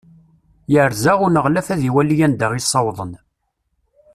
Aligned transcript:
Yerza 0.73 1.13
uneɣlaf 1.25 1.67
ad 1.73 1.81
iwali 1.89 2.17
anda 2.25 2.47
i 2.53 2.61
ssawḍen. 2.65 3.13